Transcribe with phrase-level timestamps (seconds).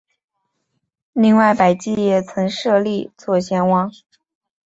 [1.13, 3.91] 另外百济也曾设立左贤王。